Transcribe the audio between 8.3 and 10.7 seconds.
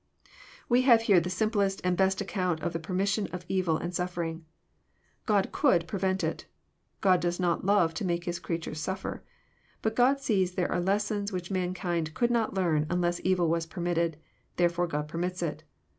creatures suffer. Kut GTod sees there